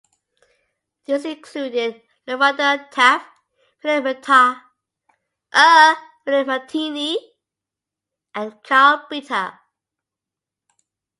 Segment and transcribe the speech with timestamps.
[1.05, 3.23] These included Lorado Taft,
[3.83, 4.23] Philip
[5.53, 7.17] Martiny
[8.33, 9.59] and Karl Bitter.